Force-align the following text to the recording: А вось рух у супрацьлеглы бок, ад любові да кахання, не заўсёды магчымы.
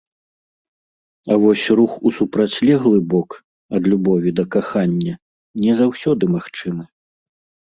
А 1.33 1.37
вось 1.43 1.65
рух 1.79 1.91
у 2.09 2.13
супрацьлеглы 2.19 2.99
бок, 3.11 3.29
ад 3.81 3.91
любові 3.93 4.29
да 4.41 4.45
кахання, 4.57 5.13
не 5.67 5.73
заўсёды 5.83 6.23
магчымы. 6.39 6.83